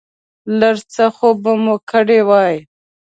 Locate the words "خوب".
1.15-1.41